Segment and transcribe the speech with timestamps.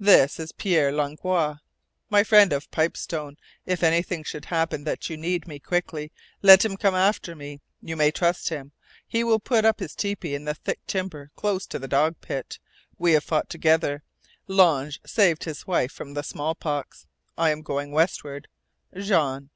[0.00, 1.58] This is Pierre Langlois,
[2.08, 3.36] my friend of the Pipestone.
[3.66, 7.60] If anything should happen that you need me quickly let him come after me.
[7.82, 8.72] You may trust him.
[9.06, 12.58] He will put up his tepee in the thick timber close to the dog pit.
[12.96, 14.02] We have fought together.
[14.48, 17.06] L'Ange saved his wife from the smallpox.
[17.36, 18.48] I am going westward.
[18.96, 19.50] JEAN.